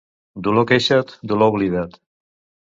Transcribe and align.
Dolor 0.47 0.65
queixat, 0.71 1.13
dolor 1.33 1.53
oblidat. 1.55 2.01